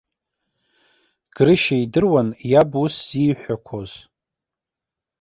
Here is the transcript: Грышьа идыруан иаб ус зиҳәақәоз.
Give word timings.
Грышьа 1.35 1.75
идыруан 1.83 2.29
иаб 2.51 2.71
ус 2.83 2.95
зиҳәақәоз. 3.09 3.91